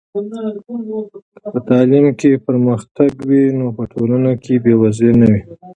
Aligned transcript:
که 1.41 1.47
په 1.53 1.59
تعلیم 1.69 2.05
کې 2.19 2.41
پرمختګ 2.47 3.11
وي 3.27 3.43
نو 3.57 3.67
په 3.77 3.83
ټولنه 3.93 4.31
کې 4.43 4.53
بې 4.63 4.73
وزلي 4.81 5.13
نه 5.21 5.27
وي. 5.31 5.41